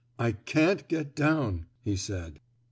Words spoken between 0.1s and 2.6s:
I can't get down," he said.